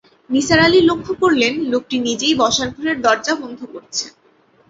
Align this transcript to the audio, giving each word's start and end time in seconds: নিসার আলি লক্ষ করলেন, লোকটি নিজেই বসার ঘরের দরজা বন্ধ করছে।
নিসার 0.29 0.59
আলি 0.59 0.79
লক্ষ 0.89 1.07
করলেন, 1.21 1.53
লোকটি 1.71 1.95
নিজেই 2.07 2.33
বসার 2.35 2.69
ঘরের 2.75 2.97
দরজা 3.05 3.33
বন্ধ 3.41 3.59
করছে। 3.73 4.05